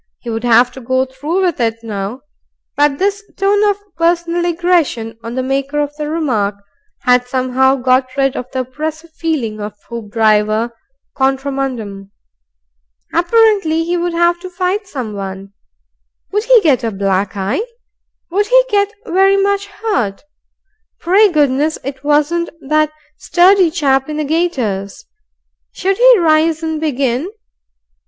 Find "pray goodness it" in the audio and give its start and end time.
20.99-22.03